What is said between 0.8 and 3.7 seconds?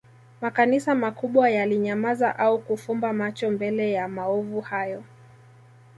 makubwa yalinyamaza au kufumba macho